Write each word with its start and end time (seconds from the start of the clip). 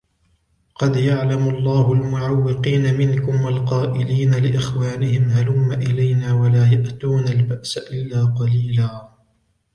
قَدْ 0.75 0.95
يَعْلَمُ 0.95 1.49
اللَّهُ 1.49 1.93
الْمُعَوِّقِينَ 1.93 2.97
مِنْكُمْ 2.97 3.41
وَالْقَائِلِينَ 3.41 4.31
لِإِخْوَانِهِمْ 4.31 5.23
هَلُمَّ 5.23 5.71
إِلَيْنَا 5.71 6.33
وَلَا 6.33 6.71
يَأْتُونَ 6.71 7.27
الْبَأْسَ 7.27 7.77
إِلَّا 7.77 8.25
قَلِيلًا 8.25 9.11